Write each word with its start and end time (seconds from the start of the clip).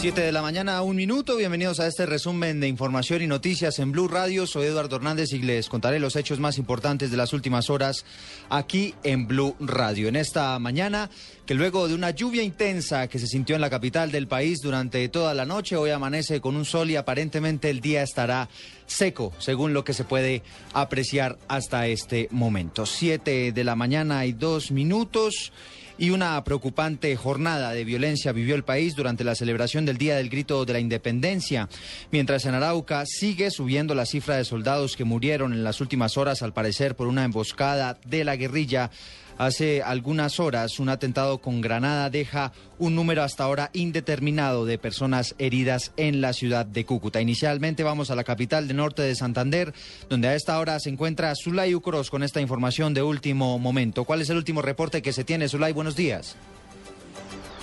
Siete 0.00 0.20
de 0.20 0.30
la 0.30 0.42
mañana, 0.42 0.80
un 0.82 0.94
minuto. 0.94 1.34
Bienvenidos 1.34 1.80
a 1.80 1.88
este 1.88 2.06
resumen 2.06 2.60
de 2.60 2.68
información 2.68 3.20
y 3.20 3.26
noticias 3.26 3.80
en 3.80 3.90
Blue 3.90 4.06
Radio. 4.06 4.46
Soy 4.46 4.66
Eduardo 4.66 4.94
Hernández 4.94 5.32
y 5.32 5.40
les 5.40 5.68
contaré 5.68 5.98
los 5.98 6.14
hechos 6.14 6.38
más 6.38 6.56
importantes 6.56 7.10
de 7.10 7.16
las 7.16 7.32
últimas 7.32 7.68
horas 7.68 8.04
aquí 8.48 8.94
en 9.02 9.26
Blue 9.26 9.56
Radio. 9.58 10.06
En 10.06 10.14
esta 10.14 10.56
mañana, 10.60 11.10
que 11.46 11.54
luego 11.54 11.88
de 11.88 11.94
una 11.94 12.10
lluvia 12.10 12.44
intensa 12.44 13.08
que 13.08 13.18
se 13.18 13.26
sintió 13.26 13.56
en 13.56 13.60
la 13.60 13.70
capital 13.70 14.12
del 14.12 14.28
país 14.28 14.60
durante 14.62 15.08
toda 15.08 15.34
la 15.34 15.44
noche, 15.44 15.74
hoy 15.74 15.90
amanece 15.90 16.40
con 16.40 16.54
un 16.54 16.64
sol 16.64 16.90
y 16.90 16.94
aparentemente 16.94 17.68
el 17.68 17.80
día 17.80 18.04
estará 18.04 18.48
seco, 18.86 19.32
según 19.38 19.74
lo 19.74 19.82
que 19.82 19.94
se 19.94 20.04
puede 20.04 20.44
apreciar 20.74 21.40
hasta 21.48 21.88
este 21.88 22.28
momento. 22.30 22.86
Siete 22.86 23.50
de 23.50 23.64
la 23.64 23.74
mañana 23.74 24.26
y 24.26 24.32
dos 24.32 24.70
minutos 24.70 25.52
y 25.98 26.10
una 26.10 26.42
preocupante 26.44 27.14
jornada 27.16 27.72
de 27.72 27.84
violencia 27.84 28.32
vivió 28.32 28.54
el 28.54 28.62
país 28.62 28.94
durante 28.94 29.24
la 29.24 29.34
celebración 29.34 29.84
del 29.84 29.98
Día 29.98 30.16
del 30.16 30.30
Grito 30.30 30.64
de 30.64 30.72
la 30.72 30.80
Independencia, 30.80 31.68
mientras 32.12 32.44
en 32.46 32.54
Arauca 32.54 33.04
sigue 33.04 33.50
subiendo 33.50 33.94
la 33.94 34.06
cifra 34.06 34.36
de 34.36 34.44
soldados 34.44 34.96
que 34.96 35.04
murieron 35.04 35.52
en 35.52 35.64
las 35.64 35.80
últimas 35.80 36.16
horas, 36.16 36.42
al 36.42 36.52
parecer 36.52 36.94
por 36.94 37.08
una 37.08 37.24
emboscada 37.24 37.98
de 38.06 38.24
la 38.24 38.36
guerrilla 38.36 38.90
Hace 39.38 39.82
algunas 39.82 40.40
horas 40.40 40.80
un 40.80 40.88
atentado 40.88 41.38
con 41.38 41.60
granada 41.60 42.10
deja 42.10 42.52
un 42.80 42.96
número 42.96 43.22
hasta 43.22 43.44
ahora 43.44 43.70
indeterminado 43.72 44.66
de 44.66 44.78
personas 44.78 45.36
heridas 45.38 45.92
en 45.96 46.20
la 46.20 46.32
ciudad 46.32 46.66
de 46.66 46.84
Cúcuta. 46.84 47.20
Inicialmente 47.20 47.84
vamos 47.84 48.10
a 48.10 48.16
la 48.16 48.24
capital 48.24 48.66
de 48.66 48.74
norte 48.74 49.02
de 49.02 49.14
Santander, 49.14 49.72
donde 50.10 50.26
a 50.26 50.34
esta 50.34 50.58
hora 50.58 50.80
se 50.80 50.90
encuentra 50.90 51.32
Zulay 51.36 51.72
Ucros 51.76 52.10
con 52.10 52.24
esta 52.24 52.40
información 52.40 52.94
de 52.94 53.02
último 53.02 53.60
momento. 53.60 54.02
¿Cuál 54.02 54.22
es 54.22 54.30
el 54.30 54.38
último 54.38 54.60
reporte 54.60 55.02
que 55.02 55.12
se 55.12 55.22
tiene, 55.22 55.48
Zulay? 55.48 55.72
Buenos 55.72 55.94
días. 55.94 56.36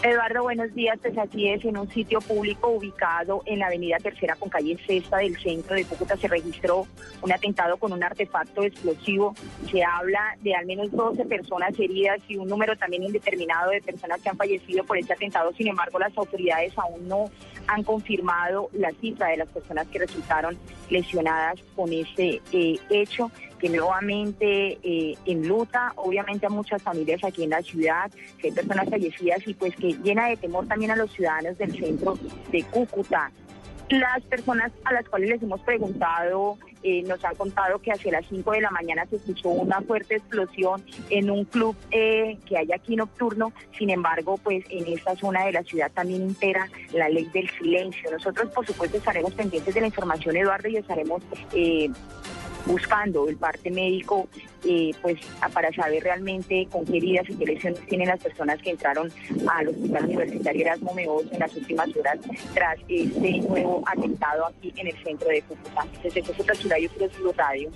Eduardo, 0.05 0.43
buenos 0.43 0.71
días. 0.75 0.99
Pues 1.01 1.17
así 1.17 1.49
es, 1.49 1.65
en 1.65 1.79
un 1.79 1.89
sitio 1.89 2.21
público 2.21 2.69
ubicado 2.69 3.41
en 3.47 3.57
la 3.57 3.65
avenida 3.65 3.97
Tercera 3.97 4.35
con 4.35 4.49
calle 4.49 4.77
Sexta 4.85 5.17
del 5.17 5.35
centro 5.35 5.75
de 5.75 5.83
Cúcuta 5.83 6.15
se 6.15 6.27
registró 6.27 6.85
un 7.23 7.31
atentado 7.33 7.77
con 7.77 7.91
un 7.91 8.03
artefacto 8.03 8.61
explosivo. 8.61 9.33
Se 9.71 9.83
habla 9.83 10.37
de 10.43 10.53
al 10.53 10.67
menos 10.67 10.91
12 10.91 11.25
personas 11.25 11.71
heridas 11.79 12.19
y 12.27 12.37
un 12.37 12.47
número 12.47 12.77
también 12.77 13.01
indeterminado 13.01 13.71
de 13.71 13.81
personas 13.81 14.21
que 14.21 14.29
han 14.29 14.37
fallecido 14.37 14.83
por 14.83 14.99
este 14.99 15.13
atentado. 15.13 15.51
Sin 15.53 15.69
embargo, 15.69 15.97
las 15.97 16.15
autoridades 16.15 16.77
aún 16.77 17.07
no 17.07 17.31
han 17.65 17.81
confirmado 17.81 18.69
la 18.73 18.91
cifra 19.01 19.29
de 19.29 19.37
las 19.37 19.47
personas 19.47 19.87
que 19.87 19.97
resultaron 19.97 20.55
lesionadas 20.91 21.59
con 21.75 21.91
este 21.91 22.43
eh, 22.51 22.77
hecho 22.91 23.31
que 23.59 23.69
nuevamente 23.69 24.79
eh, 24.83 25.17
enluta 25.25 25.93
obviamente 25.95 26.45
a 26.45 26.49
muchas 26.49 26.81
familias 26.81 27.23
aquí 27.23 27.43
en 27.43 27.51
la 27.51 27.61
ciudad, 27.61 28.11
que 28.39 28.47
hay 28.47 28.53
personas 28.53 28.89
fallecidas 28.89 29.47
y 29.47 29.53
pues 29.53 29.75
que 29.75 29.93
llena 30.03 30.27
de 30.27 30.37
temor 30.37 30.67
también 30.67 30.91
a 30.91 30.95
los 30.95 31.11
ciudadanos 31.11 31.57
del 31.57 31.71
centro 31.77 32.17
de 32.51 32.63
Cúcuta. 32.63 33.31
Las 33.89 34.23
personas 34.23 34.71
a 34.83 34.93
las 34.93 35.07
cuales 35.07 35.29
les 35.29 35.43
hemos 35.43 35.61
preguntado 35.61 36.57
eh, 36.81 37.03
nos 37.03 37.23
han 37.25 37.35
contado 37.35 37.79
que 37.79 37.91
hacia 37.91 38.11
las 38.11 38.27
5 38.27 38.51
de 38.51 38.61
la 38.61 38.69
mañana 38.69 39.07
se 39.07 39.15
escuchó 39.15 39.49
una 39.49 39.81
fuerte 39.81 40.17
explosión 40.17 40.83
en 41.09 41.31
un 41.31 41.45
club 41.45 41.75
eh, 41.89 42.37
que 42.45 42.57
hay 42.57 42.71
aquí 42.71 42.95
nocturno. 42.95 43.53
Sin 43.77 43.89
embargo, 43.89 44.37
pues 44.37 44.63
en 44.69 44.87
esta 44.87 45.15
zona 45.15 45.45
de 45.45 45.51
la 45.51 45.63
ciudad 45.63 45.91
también 45.91 46.21
impera 46.21 46.67
la 46.93 47.09
ley 47.09 47.25
del 47.33 47.49
silencio. 47.57 48.11
Nosotros, 48.11 48.51
por 48.51 48.67
supuesto, 48.67 48.97
estaremos 48.97 49.33
pendientes 49.33 49.73
de 49.73 49.81
la 49.81 49.87
información, 49.87 50.35
Eduardo, 50.35 50.67
y 50.67 50.77
estaremos 50.77 51.23
eh, 51.53 51.89
buscando 52.65 53.27
el 53.27 53.37
parte 53.37 53.69
médico 53.71 54.27
eh, 54.63 54.91
pues 55.01 55.19
para 55.53 55.71
saber 55.73 56.03
realmente 56.03 56.67
con 56.71 56.85
qué 56.85 56.97
heridas 56.97 57.29
y 57.29 57.35
qué 57.35 57.45
lesiones 57.45 57.79
tienen 57.87 58.07
las 58.07 58.19
personas 58.19 58.61
que 58.61 58.71
entraron 58.71 59.11
al 59.47 59.67
Hospital 59.67 60.05
Universitario 60.05 60.61
Erasmo 60.61 60.93
Meos 60.93 61.23
en 61.31 61.39
las 61.39 61.55
últimas 61.55 61.95
horas 61.95 62.19
tras 62.53 62.77
este 62.87 63.39
nuevo 63.41 63.83
atentado 63.85 64.47
aquí 64.47 64.73
en 64.77 64.87
el 64.87 65.03
centro 65.03 65.27
de 65.29 65.41
Cúcuta. 65.43 65.85
Desde 66.03 66.23
Cúcuta, 66.23 66.55
Ciudad, 66.55 66.77
yo 66.77 67.31
Radio. 67.37 67.71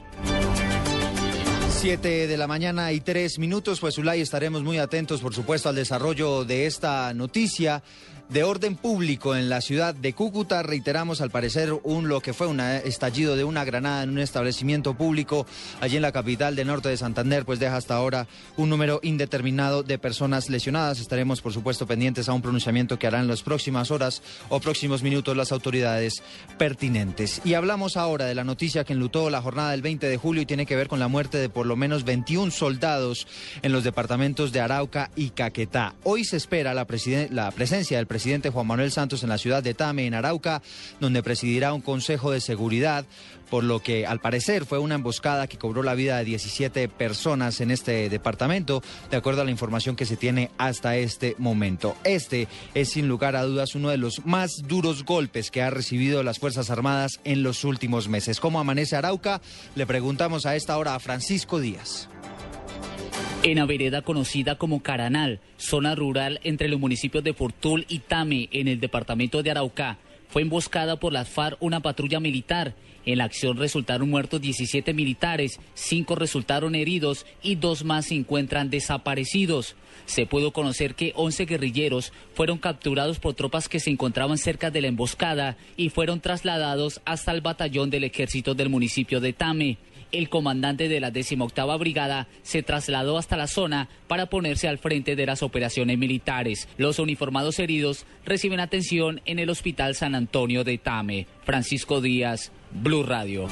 Siete 1.70 2.28
de 2.28 2.38
la 2.38 2.47
mañana 2.47 2.92
y 2.92 3.00
tres 3.00 3.40
minutos, 3.40 3.80
pues 3.80 3.97
Ulay 3.97 4.19
estaremos 4.19 4.63
muy 4.63 4.80
atentos, 4.80 5.22
por 5.22 5.34
supuesto, 5.34 5.69
al 5.69 5.75
desarrollo 5.75 6.44
de 6.44 6.66
esta 6.66 7.13
noticia 7.13 7.84
de 8.29 8.44
orden 8.44 8.75
público 8.75 9.35
en 9.35 9.50
la 9.50 9.59
ciudad 9.59 9.95
de 9.95 10.13
Cúcuta. 10.13 10.62
Reiteramos, 10.62 11.19
al 11.19 11.31
parecer, 11.31 11.73
un 11.84 12.07
lo 12.07 12.22
que 12.22 12.34
fue 12.34 12.47
un 12.47 12.59
estallido 12.59 13.35
de 13.35 13.44
una 13.44 13.66
granada 13.66 14.03
en 14.03 14.12
un 14.12 14.19
establecimiento 14.19 14.94
público 14.94 15.47
allí 15.81 15.95
en 15.95 16.03
la 16.03 16.12
capital 16.12 16.56
del 16.56 16.68
norte 16.68 16.89
de 16.89 16.97
Santander, 16.97 17.44
pues 17.44 17.59
deja 17.59 17.75
hasta 17.75 17.95
ahora 17.95 18.28
un 18.56 18.69
número 18.69 19.00
indeterminado 19.01 19.81
de 19.81 19.97
personas 19.97 20.50
lesionadas. 20.50 21.00
Estaremos, 21.00 21.41
por 21.41 21.53
supuesto, 21.53 21.88
pendientes 21.88 22.29
a 22.29 22.34
un 22.34 22.44
pronunciamiento 22.44 23.00
que 23.00 23.07
harán 23.07 23.22
en 23.22 23.28
las 23.29 23.41
próximas 23.41 23.89
horas 23.89 24.22
o 24.50 24.59
próximos 24.59 25.01
minutos 25.01 25.35
las 25.35 25.51
autoridades 25.51 26.22
pertinentes. 26.59 27.41
Y 27.44 27.56
hablamos 27.56 27.97
ahora 27.97 28.25
de 28.25 28.35
la 28.35 28.44
noticia 28.44 28.84
que 28.84 28.94
enlutó 28.94 29.31
la 29.31 29.41
jornada 29.41 29.72
del 29.72 29.81
20 29.81 30.07
de 30.07 30.18
julio 30.18 30.44
y 30.44 30.45
tiene 30.45 30.68
que 30.68 30.75
ver 30.75 30.88
con 30.88 31.00
la 31.00 31.07
muerte 31.07 31.39
de 31.39 31.50
por 31.50 31.66
lo 31.66 31.75
menos 31.75 32.03
21 32.03 32.51
soldados 32.51 33.25
en 33.63 33.72
los 33.72 33.84
departamentos 33.84 34.51
de 34.51 34.62
Arauca 34.62 35.09
y 35.16 35.31
Caquetá. 35.31 35.95
Hoy 36.03 36.25
se 36.25 36.38
espera 36.38 36.75
la, 36.75 36.85
la 37.31 37.51
presencia 37.51 37.97
del 37.97 38.06
presidente 38.06 38.19
presidente 38.19 38.50
Juan 38.50 38.68
Manuel 38.68 38.91
Santos 38.91 39.24
en 39.24 39.30
la 39.30 39.38
ciudad 39.38 39.63
de 39.63 39.74
Tame, 39.74 40.06
en 40.06 40.13
Arauca, 40.13 40.62
donde 41.00 41.24
presidirá 41.24 41.72
un 41.72 41.80
consejo 41.80 42.31
de 42.31 42.41
seguridad, 42.41 43.06
por 43.50 43.63
lo 43.63 43.81
que 43.81 44.06
al 44.06 44.19
parecer 44.19 44.66
fue 44.66 44.78
una 44.78 44.96
emboscada 44.96 45.47
que 45.47 45.57
cobró 45.57 45.84
la 45.84 45.96
vida 45.96 46.18
de 46.18 46.25
17 46.25 46.90
personas 46.90 47.62
en 47.62 47.72
este 47.72 48.09
departamento, 48.09 48.84
de 49.09 49.16
acuerdo 49.16 49.41
a 49.41 49.46
la 49.46 49.52
información 49.52 49.96
que 49.96 50.06
se 50.06 50.18
tiene 50.18 50.52
hasta 50.57 50.97
este 50.97 51.35
momento. 51.38 51.96
Este 52.03 52.50
es 52.74 52.90
sin 52.90 53.07
lugar 53.07 53.38
a 53.38 53.44
dudas 53.44 53.74
uno 53.74 53.88
de 53.88 53.96
los 53.96 54.25
más 54.25 54.63
duros 54.68 55.06
golpes 55.06 55.50
que 55.50 55.62
ha 55.62 55.69
recibido 55.69 56.22
las 56.22 56.40
Fuerzas 56.40 56.69
Armadas 56.69 57.22
en 57.24 57.41
los 57.41 57.63
últimos 57.63 58.09
meses. 58.09 58.41
¿Cómo 58.41 58.59
amanece 58.59 58.97
Arauca? 58.97 59.40
Le 59.75 59.88
preguntamos 59.88 60.46
a 60.46 60.57
esta 60.57 60.78
hora 60.78 60.94
a 60.94 61.00
Francisco 61.00 61.62
Díaz. 61.62 62.09
En 63.44 63.58
la 63.92 64.02
conocida 64.02 64.58
como 64.58 64.84
Caranal, 64.84 65.40
zona 65.58 65.96
rural 65.96 66.40
entre 66.44 66.68
los 66.68 66.80
municipios 66.80 67.24
de 67.24 67.34
Fortul 67.34 67.86
y 67.88 68.00
Tame, 68.00 68.50
en 68.52 68.68
el 68.68 68.80
departamento 68.80 69.42
de 69.42 69.52
Arauca, 69.52 69.97
fue 70.30 70.44
emboscada 70.44 71.00
por 71.00 71.12
las 71.12 71.28
FARC 71.28 71.58
una 71.59 71.80
patrulla 71.80 72.19
militar. 72.19 72.75
En 73.06 73.18
la 73.18 73.24
acción 73.24 73.58
resultaron 73.58 74.09
muertos 74.09 74.42
17 74.42 74.94
militares, 74.94 75.59
5 75.74 76.16
resultaron 76.16 76.75
heridos 76.75 77.25
y 77.42 77.56
dos 77.56 77.84
más 77.84 78.08
se 78.08 78.16
encuentran 78.16 78.69
desaparecidos. 78.69 79.75
Se 80.06 80.25
pudo 80.25 80.52
conocer 80.52 80.94
que 80.94 81.14
11 81.16 81.46
guerrilleros 81.46 82.14
fueron 82.36 82.58
capturados 82.58 83.19
por 83.19 83.34
tropas 83.34 83.69
que 83.69 83.80
se 83.80 83.90
encontraban 83.90 84.38
cerca 84.38 84.69
de 84.69 84.81
la 84.81 84.88
emboscada 84.88 85.58
y 85.78 85.90
fueron 85.90 86.19
trasladados 86.19 87.02
hasta 87.06 87.31
el 87.31 87.42
batallón 87.42 87.90
del 87.90 88.03
ejército 88.03 88.53
del 88.53 88.69
municipio 88.69 89.19
de 89.19 89.34
Tame 89.34 89.78
el 90.12 90.30
comandante 90.30 90.88
de 90.88 91.00
la 91.00 91.12
18 91.12 91.78
Brigada 91.78 92.28
se 92.42 92.64
trasladó 92.64 93.18
hasta 93.18 93.38
la 93.38 93.47
zona 93.47 93.90
para 94.08 94.28
ponerse 94.28 94.68
al 94.68 94.78
frente 94.78 95.16
de 95.16 95.25
las 95.25 95.44
operaciones 95.44 95.97
militares. 95.97 96.68
Los 96.78 97.00
uniformados 97.00 97.59
heridos 97.59 98.06
reciben 98.25 98.59
atención 98.59 99.22
en 99.25 99.40
el 99.40 99.50
Hospital 99.50 99.96
San 99.96 100.16
Antonio 100.16 100.64
de 100.64 100.78
Tame. 100.78 101.28
Francisco 101.44 102.02
Díaz, 102.02 102.52
Blue 102.72 103.03
Radio. 103.03 103.48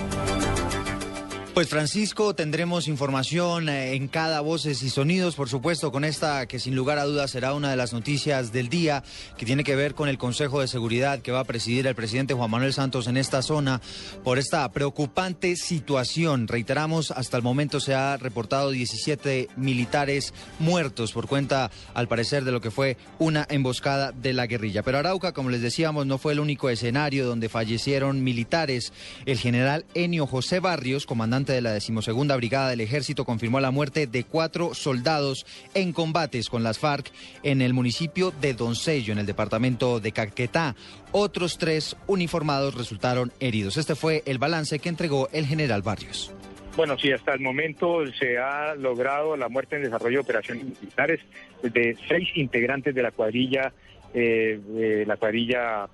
Pues 1.58 1.70
Francisco, 1.70 2.36
tendremos 2.36 2.88
información 2.88 3.68
eh, 3.68 3.96
en 3.96 4.08
cada 4.08 4.42
voces 4.42 4.84
y 4.84 4.92
sonidos, 4.92 5.34
por 5.34 5.50
supuesto, 5.50 5.92
con 5.92 6.06
esta 6.06 6.46
que 6.46 6.60
sin 6.60 6.76
lugar 6.76 7.00
a 7.00 7.06
dudas 7.06 7.32
será 7.32 7.56
una 7.56 7.72
de 7.72 7.76
las 7.76 7.94
noticias 7.94 8.52
del 8.52 8.70
día, 8.70 9.04
que 9.40 9.46
tiene 9.48 9.64
que 9.64 9.76
ver 9.76 9.96
con 9.96 10.08
el 10.08 10.20
Consejo 10.20 10.62
de 10.62 10.68
Seguridad 10.68 11.20
que 11.20 11.32
va 11.32 11.40
a 11.40 11.46
presidir 11.46 11.88
el 11.88 11.96
presidente 11.96 12.36
Juan 12.36 12.52
Manuel 12.52 12.74
Santos 12.74 13.08
en 13.08 13.18
esta 13.18 13.42
zona 13.42 13.82
por 14.24 14.38
esta 14.38 14.72
preocupante 14.72 15.56
situación. 15.56 16.48
Reiteramos, 16.48 17.10
hasta 17.10 17.38
el 17.38 17.44
momento 17.44 17.80
se 17.80 17.96
ha 17.96 18.18
reportado 18.18 18.70
17 18.70 19.48
militares 19.56 20.36
muertos 20.60 21.12
por 21.12 21.28
cuenta, 21.28 21.72
al 21.96 22.08
parecer, 22.08 22.44
de 22.44 22.52
lo 22.52 22.62
que 22.62 22.70
fue 22.70 22.98
una 23.18 23.48
emboscada 23.50 24.12
de 24.12 24.34
la 24.34 24.46
guerrilla. 24.46 24.84
Pero 24.84 25.00
Arauca, 25.00 25.34
como 25.34 25.50
les 25.50 25.62
decíamos, 25.62 26.06
no 26.06 26.20
fue 26.20 26.34
el 26.34 26.40
único 26.40 26.70
escenario 26.70 27.26
donde 27.26 27.50
fallecieron 27.50 28.24
militares. 28.24 28.94
El 29.26 29.40
general 29.40 29.86
Enio 29.96 30.28
José 30.28 30.60
Barrios, 30.60 31.08
comandante 31.08 31.47
de 31.54 31.62
la 31.62 31.72
decimosegunda 31.72 32.36
Brigada 32.36 32.70
del 32.70 32.82
Ejército 32.82 33.26
confirmó 33.26 33.60
la 33.60 33.72
muerte 33.72 34.08
de 34.08 34.24
cuatro 34.24 34.74
soldados 34.74 35.46
en 35.74 35.94
combates 35.94 36.50
con 36.50 36.64
las 36.64 36.80
FARC 36.80 37.12
en 37.44 37.62
el 37.62 37.74
municipio 37.74 38.32
de 38.32 38.54
Doncello, 38.54 39.14
en 39.14 39.20
el 39.20 39.26
departamento 39.26 40.00
de 40.00 40.12
Caquetá. 40.12 40.76
Otros 41.12 41.58
tres 41.58 41.96
uniformados 42.08 42.76
resultaron 42.76 43.32
heridos. 43.40 43.78
Este 43.78 43.96
fue 43.96 44.24
el 44.26 44.38
balance 44.38 44.80
que 44.80 44.90
entregó 44.90 45.30
el 45.32 45.46
general 45.46 45.82
Barrios. 45.82 46.32
Bueno, 46.76 46.96
sí, 46.98 47.12
hasta 47.12 47.34
el 47.34 47.40
momento 47.40 48.06
se 48.20 48.38
ha 48.38 48.76
logrado 48.76 49.36
la 49.36 49.50
muerte 49.50 49.78
en 49.78 49.84
desarrollo 49.84 50.18
de 50.18 50.22
operaciones 50.22 50.66
militares 50.66 51.22
de 51.64 51.98
seis 52.08 52.30
integrantes 52.36 52.94
de 52.94 53.02
la 53.02 53.12
cuadrilla, 53.12 53.74
eh, 54.14 55.04
la 55.08 55.18
cuadrilla 55.18 55.88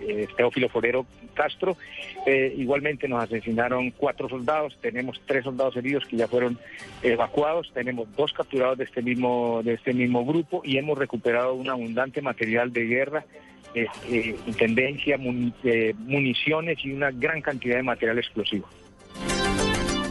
eh, 0.00 0.26
Teófilo 0.36 0.68
Forero 0.68 1.06
Castro. 1.34 1.76
Eh, 2.26 2.54
igualmente 2.56 3.08
nos 3.08 3.24
asesinaron 3.24 3.90
cuatro 3.90 4.28
soldados, 4.28 4.76
tenemos 4.80 5.20
tres 5.26 5.44
soldados 5.44 5.76
heridos 5.76 6.04
que 6.06 6.16
ya 6.16 6.28
fueron 6.28 6.58
evacuados, 7.02 7.70
tenemos 7.72 8.08
dos 8.16 8.32
capturados 8.32 8.78
de 8.78 8.84
este 8.84 9.02
mismo, 9.02 9.62
de 9.64 9.74
este 9.74 9.92
mismo 9.94 10.24
grupo 10.24 10.62
y 10.64 10.76
hemos 10.76 10.98
recuperado 10.98 11.54
un 11.54 11.70
abundante 11.70 12.22
material 12.22 12.72
de 12.72 12.84
guerra 12.86 13.24
intendencia, 14.46 15.16
municiones 15.16 16.84
y 16.84 16.92
una 16.92 17.12
gran 17.12 17.40
cantidad 17.40 17.76
de 17.76 17.84
material 17.84 18.18
explosivo. 18.18 18.68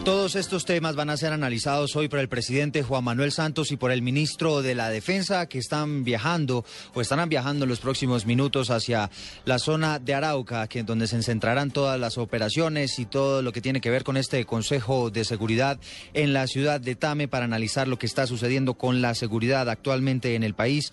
Todos 0.09 0.35
estos 0.35 0.65
temas 0.65 0.95
van 0.95 1.11
a 1.11 1.17
ser 1.17 1.33
analizados 1.33 1.95
hoy 1.95 2.07
por 2.07 2.17
el 2.17 2.27
presidente 2.27 2.81
Juan 2.81 3.03
Manuel 3.03 3.31
Santos 3.31 3.71
y 3.71 3.77
por 3.77 3.91
el 3.91 4.01
ministro 4.01 4.63
de 4.63 4.73
la 4.73 4.89
Defensa 4.89 5.45
que 5.45 5.59
están 5.59 6.03
viajando 6.03 6.65
o 6.95 7.01
estarán 7.01 7.29
viajando 7.29 7.65
en 7.65 7.69
los 7.69 7.79
próximos 7.79 8.25
minutos 8.25 8.71
hacia 8.71 9.11
la 9.45 9.59
zona 9.59 9.99
de 9.99 10.15
Arauca, 10.15 10.65
que 10.65 10.81
donde 10.81 11.05
se 11.05 11.21
centrarán 11.21 11.69
todas 11.69 11.99
las 11.99 12.17
operaciones 12.17 12.97
y 12.97 13.05
todo 13.05 13.43
lo 13.43 13.51
que 13.51 13.61
tiene 13.61 13.81
que 13.81 13.91
ver 13.91 14.03
con 14.03 14.17
este 14.17 14.43
Consejo 14.45 15.11
de 15.11 15.25
Seguridad 15.25 15.79
en 16.15 16.33
la 16.33 16.47
ciudad 16.47 16.81
de 16.81 16.95
Tame 16.95 17.27
para 17.27 17.45
analizar 17.45 17.87
lo 17.87 17.99
que 17.99 18.07
está 18.07 18.25
sucediendo 18.25 18.73
con 18.73 19.03
la 19.03 19.13
seguridad 19.13 19.69
actualmente 19.69 20.33
en 20.33 20.41
el 20.41 20.55
país, 20.55 20.91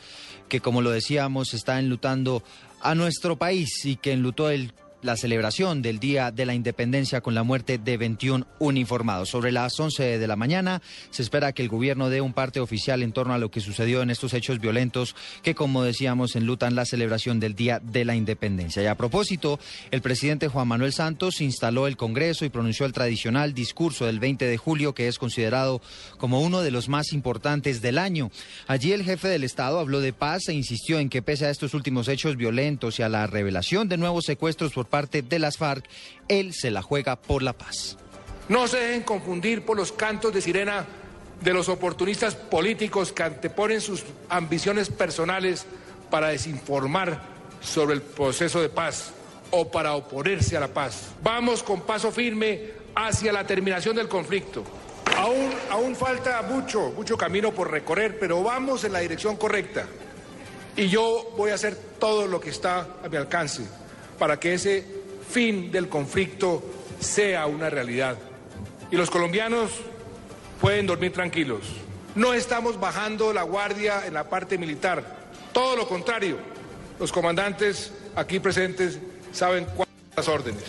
que 0.51 0.61
como 0.61 0.83
lo 0.83 0.91
decíamos 0.91 1.55
está 1.55 1.79
enlutando 1.79 2.43
a 2.83 2.95
nuestro 2.95 3.37
país 3.37 3.83
y 3.87 3.97
que 3.97 4.13
enlutó 4.13 4.51
el 4.51 4.75
la 5.03 5.17
celebración 5.17 5.83
del 5.83 5.99
Día 5.99 6.31
de 6.31 6.47
la 6.47 6.55
Independencia 6.55 7.21
con 7.21 7.35
la 7.35 7.43
muerte 7.43 7.79
de 7.79 7.97
21 7.97 8.47
uniformados. 8.59 9.29
Sobre 9.29 9.53
las 9.53 9.79
11 9.79 10.19
de 10.19 10.27
la 10.27 10.37
mañana 10.37 10.83
se 11.11 11.23
espera 11.23 11.53
que 11.53 11.63
el 11.63 11.69
gobierno 11.69 12.09
dé 12.09 12.21
un 12.21 12.33
parte 12.33 12.61
oficial 12.61 13.03
en 13.03 13.13
torno 13.13 13.35
a 13.35 13.39
lo 13.39 13.51
que 13.51 13.61
sucedió 13.61 14.03
en 14.03 14.11
estos 14.11 14.35
hechos 14.35 14.59
violentos 14.59 15.15
que, 15.43 15.55
como 15.55 15.83
decíamos, 15.83 16.37
enlutan 16.37 16.75
la 16.75 16.87
celebración 16.87 17.41
del 17.41 17.55
Día 17.55 17.81
de 17.81 18.05
la 18.05 18.15
Independencia. 18.15 18.83
Y 18.83 18.87
a 18.87 18.95
propósito, 18.97 19.61
el 19.91 20.03
presidente 20.03 20.49
Juan 20.49 20.69
Manuel 20.69 20.93
Santos 20.93 21.41
instaló 21.41 21.87
el 21.87 21.97
Congreso 21.97 22.45
y 22.45 22.51
pronunció 22.51 22.87
el 22.87 22.93
tradicional 22.93 23.55
discurso 23.55 24.07
del 24.07 24.19
20 24.19 24.47
de 24.47 24.57
julio, 24.57 24.95
que 24.95 25.09
es 25.09 25.19
considerado 25.19 25.81
como 26.19 26.41
uno 26.41 26.63
de 26.63 26.71
los 26.71 26.89
más 26.89 27.13
importantes 27.13 27.83
del 27.83 27.99
año. 27.99 28.31
Allí 28.67 28.93
el 28.93 29.05
jefe 29.05 29.29
del 29.29 29.45
Estado 29.45 29.79
habló 29.79 30.01
de 30.01 30.13
paz 30.13 30.49
e 30.49 30.55
insistió 30.55 30.99
en 30.99 31.09
que 31.09 31.23
pese 31.23 31.47
a 31.47 31.51
estos 31.51 31.75
últimos 31.75 32.09
hechos 32.09 32.37
violentos 32.37 32.99
y 32.99 33.03
a 33.03 33.09
la 33.09 33.27
revelación 33.27 33.89
de 33.89 33.97
nuevos 33.97 34.25
secuestros 34.25 34.73
por 34.73 34.86
parte 34.87 35.23
de 35.23 35.39
las 35.39 35.59
FARC, 35.59 35.85
él 36.29 36.55
se 36.55 36.71
la 36.71 36.83
juega 36.83 37.17
por 37.17 37.43
la 37.43 37.53
paz. 37.53 37.97
No 38.49 38.69
se 38.69 38.79
dejen 38.79 39.03
confundir 39.03 39.65
por 39.65 39.77
los 39.77 39.93
cantos 39.93 40.33
de 40.33 40.41
sirena 40.41 40.87
de 41.41 41.53
los 41.53 41.69
oportunistas 41.69 42.35
políticos 42.35 43.13
que 43.13 43.25
anteponen 43.25 43.81
sus 43.81 44.05
ambiciones 44.29 44.89
personales 44.89 45.67
para 46.11 46.29
desinformar 46.29 47.21
sobre 47.61 47.95
el 47.95 48.03
proceso 48.03 48.61
de 48.61 48.69
paz 48.69 49.13
o 49.51 49.69
para 49.69 49.95
oponerse 49.95 50.57
a 50.57 50.61
la 50.61 50.69
paz. 50.69 51.09
Vamos 51.23 51.63
con 51.63 51.83
paso 51.83 52.13
firme 52.13 52.71
hacia 52.95 53.33
la 53.33 53.47
terminación 53.47 53.97
del 53.97 54.09
conflicto. 54.09 54.65
Aún, 55.17 55.51
aún 55.71 55.97
falta 55.97 56.43
mucho, 56.43 56.93
mucho 56.93 57.17
camino 57.17 57.53
por 57.53 57.71
recorrer, 57.71 58.19
pero 58.19 58.43
vamos 58.43 58.85
en 58.85 58.93
la 58.93 59.01
dirección 59.01 59.37
correcta. 59.37 59.87
Y 60.77 60.89
yo 60.89 61.33
voy 61.37 61.51
a 61.51 61.55
hacer 61.55 61.77
todo 61.99 62.27
lo 62.27 62.41
que 62.41 62.51
está 62.51 62.87
a 63.03 63.09
mi 63.09 63.17
alcance 63.17 63.65
para 64.19 64.39
que 64.39 64.55
ese 64.55 64.85
fin 65.29 65.71
del 65.71 65.89
conflicto 65.89 66.63
sea 67.01 67.47
una 67.47 67.71
realidad. 67.71 68.17
Y 68.91 68.97
los 68.97 69.11
colombianos 69.11 69.73
pueden 70.61 70.87
dormir 70.87 71.13
tranquilos. 71.13 71.61
No 72.15 72.33
estamos 72.33 72.81
bajando 72.81 73.33
la 73.33 73.43
guardia 73.43 74.07
en 74.07 74.15
la 74.15 74.29
parte 74.29 74.57
militar. 74.59 75.05
Todo 75.53 75.77
lo 75.77 75.89
contrario. 75.89 76.39
Los 76.99 77.13
comandantes 77.13 77.93
aquí 78.15 78.41
presentes 78.41 78.99
saben 79.33 79.67
cuáles 79.67 79.95
son 79.95 80.17
las 80.17 80.29
órdenes. 80.29 80.65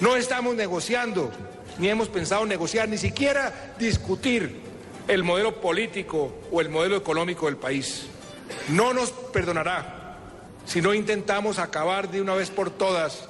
No 0.00 0.16
estamos 0.16 0.56
negociando, 0.56 1.30
ni 1.78 1.88
hemos 1.88 2.08
pensado 2.08 2.46
negociar, 2.46 2.88
ni 2.88 2.96
siquiera 2.96 3.74
discutir 3.78 4.60
el 5.08 5.22
modelo 5.24 5.60
político 5.60 6.34
o 6.50 6.60
el 6.60 6.70
modelo 6.70 6.96
económico 6.96 7.46
del 7.46 7.56
país. 7.56 8.06
No 8.68 8.94
nos 8.94 9.10
perdonará 9.10 10.01
si 10.66 10.80
no 10.80 10.94
intentamos 10.94 11.58
acabar 11.58 12.10
de 12.10 12.20
una 12.20 12.34
vez 12.34 12.50
por 12.50 12.70
todas 12.70 13.28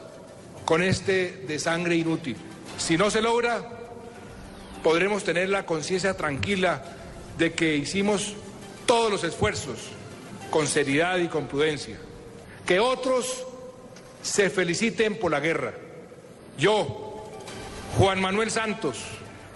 con 0.64 0.82
este 0.82 1.44
de 1.46 1.58
sangre 1.58 1.96
inútil. 1.96 2.36
Si 2.78 2.96
no 2.96 3.10
se 3.10 3.22
logra, 3.22 3.62
podremos 4.82 5.24
tener 5.24 5.48
la 5.48 5.66
conciencia 5.66 6.16
tranquila 6.16 6.82
de 7.38 7.52
que 7.52 7.76
hicimos 7.76 8.34
todos 8.86 9.10
los 9.10 9.24
esfuerzos 9.24 9.78
con 10.50 10.66
seriedad 10.66 11.18
y 11.18 11.28
con 11.28 11.46
prudencia. 11.46 11.96
Que 12.66 12.80
otros 12.80 13.44
se 14.22 14.50
feliciten 14.50 15.18
por 15.18 15.30
la 15.30 15.40
guerra. 15.40 15.74
Yo, 16.58 17.24
Juan 17.98 18.20
Manuel 18.20 18.50
Santos, 18.50 18.98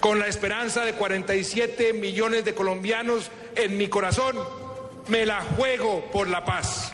con 0.01 0.19
la 0.19 0.27
esperanza 0.27 0.85
de 0.85 0.95
47 0.95 1.93
millones 1.93 2.45
de 2.45 2.55
colombianos 2.55 3.31
en 3.55 3.77
mi 3.77 3.89
corazón, 3.89 4.37
me 5.09 5.25
la 5.25 5.43
juego 5.43 6.05
por 6.13 6.29
la 6.29 6.45
paz. 6.45 6.86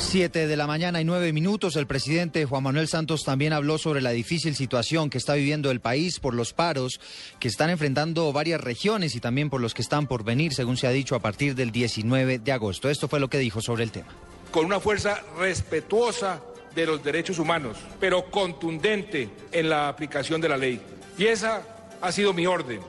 Siete 0.00 0.48
de 0.48 0.56
la 0.56 0.66
mañana 0.66 1.00
y 1.00 1.04
nueve 1.04 1.32
minutos, 1.32 1.76
el 1.76 1.86
presidente 1.86 2.44
Juan 2.44 2.64
Manuel 2.64 2.88
Santos 2.88 3.22
también 3.22 3.52
habló 3.52 3.78
sobre 3.78 4.00
la 4.00 4.10
difícil 4.10 4.56
situación 4.56 5.08
que 5.08 5.18
está 5.18 5.34
viviendo 5.34 5.70
el 5.70 5.80
país 5.80 6.18
por 6.18 6.34
los 6.34 6.52
paros 6.52 7.00
que 7.38 7.46
están 7.46 7.70
enfrentando 7.70 8.32
varias 8.32 8.60
regiones 8.60 9.14
y 9.14 9.20
también 9.20 9.50
por 9.50 9.60
los 9.60 9.72
que 9.72 9.82
están 9.82 10.08
por 10.08 10.24
venir, 10.24 10.52
según 10.52 10.76
se 10.76 10.88
ha 10.88 10.90
dicho, 10.90 11.14
a 11.14 11.20
partir 11.20 11.54
del 11.54 11.70
19 11.70 12.40
de 12.40 12.50
agosto. 12.50 12.90
Esto 12.90 13.06
fue 13.06 13.20
lo 13.20 13.28
que 13.28 13.38
dijo 13.38 13.60
sobre 13.60 13.84
el 13.84 13.92
tema. 13.92 14.08
Con 14.50 14.64
una 14.64 14.80
fuerza 14.80 15.22
respetuosa 15.38 16.40
de 16.74 16.86
los 16.86 17.04
derechos 17.04 17.38
humanos, 17.38 17.76
pero 18.00 18.30
contundente 18.30 19.28
en 19.52 19.68
la 19.68 19.88
aplicación 19.88 20.40
de 20.40 20.48
la 20.48 20.56
ley. 20.56 20.80
Y 21.18 21.26
esa 21.26 21.62
ha 22.00 22.10
sido 22.10 22.32
mi 22.32 22.46
orden 22.46 22.80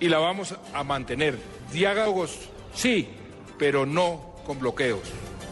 y 0.00 0.08
la 0.08 0.18
vamos 0.18 0.56
a 0.72 0.82
mantener. 0.82 1.38
Diálogos, 1.72 2.36
sí, 2.74 3.06
pero 3.58 3.86
no 3.86 4.34
con 4.44 4.58
bloqueos. 4.58 5.02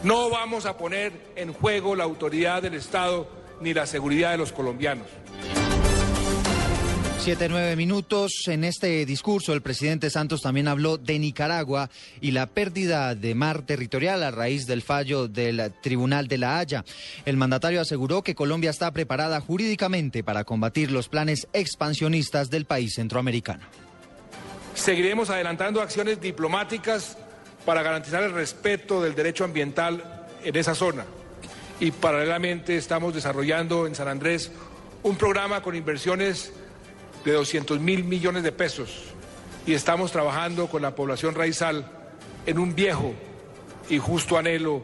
No 0.03 0.29
vamos 0.29 0.65
a 0.65 0.77
poner 0.77 1.13
en 1.37 1.53
juego 1.53 1.95
la 1.95 2.03
autoridad 2.03 2.61
del 2.61 2.73
Estado 2.73 3.25
ni 3.61 3.73
la 3.73 3.85
seguridad 3.85 4.31
de 4.31 4.37
los 4.37 4.51
colombianos. 4.51 5.07
Siete, 7.19 7.47
nueve 7.47 7.77
minutos. 7.77 8.33
En 8.47 8.65
este 8.65 9.05
discurso, 9.05 9.53
el 9.53 9.61
presidente 9.61 10.09
Santos 10.09 10.41
también 10.41 10.67
habló 10.67 10.97
de 10.97 11.17
Nicaragua 11.19 11.89
y 12.19 12.31
la 12.31 12.47
pérdida 12.47 13.15
de 13.15 13.33
mar 13.33 13.61
territorial 13.61 14.23
a 14.23 14.31
raíz 14.31 14.67
del 14.67 14.81
fallo 14.81 15.29
del 15.29 15.71
Tribunal 15.81 16.27
de 16.27 16.37
la 16.37 16.59
Haya. 16.59 16.83
El 17.25 17.37
mandatario 17.37 17.79
aseguró 17.79 18.23
que 18.23 18.35
Colombia 18.35 18.71
está 18.71 18.91
preparada 18.91 19.39
jurídicamente 19.39 20.21
para 20.21 20.43
combatir 20.43 20.91
los 20.91 21.07
planes 21.07 21.47
expansionistas 21.53 22.49
del 22.49 22.65
país 22.65 22.95
centroamericano. 22.95 23.63
Seguiremos 24.75 25.29
adelantando 25.29 25.81
acciones 25.81 26.19
diplomáticas 26.19 27.17
para 27.65 27.83
garantizar 27.83 28.23
el 28.23 28.33
respeto 28.33 29.01
del 29.01 29.15
derecho 29.15 29.43
ambiental 29.43 30.27
en 30.43 30.55
esa 30.55 30.75
zona. 30.75 31.05
Y 31.79 31.91
paralelamente 31.91 32.77
estamos 32.77 33.13
desarrollando 33.13 33.87
en 33.87 33.95
San 33.95 34.07
Andrés 34.07 34.51
un 35.03 35.15
programa 35.15 35.61
con 35.61 35.75
inversiones 35.75 36.53
de 37.25 37.31
200 37.33 37.79
mil 37.79 38.03
millones 38.03 38.43
de 38.43 38.51
pesos 38.51 39.13
y 39.65 39.73
estamos 39.73 40.11
trabajando 40.11 40.67
con 40.67 40.81
la 40.81 40.95
población 40.95 41.35
raizal 41.35 41.85
en 42.45 42.59
un 42.59 42.75
viejo 42.75 43.13
y 43.89 43.97
justo 43.97 44.37
anhelo 44.37 44.83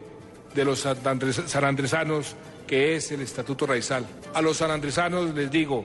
de 0.54 0.64
los 0.64 0.80
sanandresanos 0.80 2.34
que 2.66 2.96
es 2.96 3.10
el 3.12 3.20
Estatuto 3.20 3.66
Raizal. 3.66 4.06
A 4.32 4.40
los 4.40 4.58
sanandresanos 4.58 5.34
les 5.34 5.50
digo, 5.50 5.84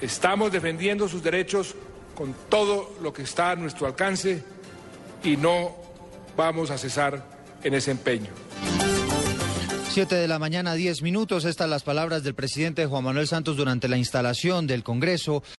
estamos 0.00 0.52
defendiendo 0.52 1.08
sus 1.08 1.22
derechos 1.22 1.74
con 2.14 2.34
todo 2.48 2.94
lo 3.02 3.12
que 3.12 3.22
está 3.22 3.52
a 3.52 3.56
nuestro 3.56 3.86
alcance 3.86 4.42
y 5.22 5.36
no 5.36 5.85
vamos 6.36 6.70
a 6.70 6.78
cesar 6.78 7.24
en 7.62 7.74
ese 7.74 7.90
empeño. 7.90 8.30
Siete 9.96 10.16
de 10.16 10.28
la 10.28 10.38
mañana, 10.38 10.74
diez 10.74 11.00
minutos. 11.00 11.46
Estas 11.46 11.70
las 11.70 11.82
palabras 11.82 12.22
del 12.22 12.34
presidente 12.34 12.84
Juan 12.84 13.02
Manuel 13.02 13.26
Santos 13.26 13.56
durante 13.56 13.88
la 13.88 13.96
instalación 13.96 14.66
del 14.66 14.82
Congreso. 14.82 15.42